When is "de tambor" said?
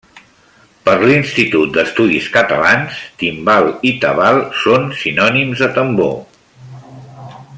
5.65-6.15